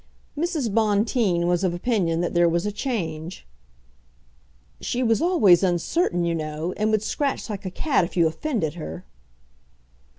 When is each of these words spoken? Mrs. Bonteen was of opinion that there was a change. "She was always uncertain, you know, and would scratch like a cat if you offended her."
Mrs. 0.35 0.73
Bonteen 0.73 1.45
was 1.47 1.63
of 1.63 1.75
opinion 1.75 2.21
that 2.21 2.33
there 2.33 2.49
was 2.49 2.65
a 2.65 2.71
change. 2.71 3.45
"She 4.79 5.03
was 5.03 5.21
always 5.21 5.61
uncertain, 5.61 6.25
you 6.25 6.33
know, 6.33 6.73
and 6.75 6.89
would 6.89 7.03
scratch 7.03 7.51
like 7.51 7.67
a 7.67 7.69
cat 7.69 8.03
if 8.03 8.17
you 8.17 8.25
offended 8.25 8.73
her." 8.73 9.05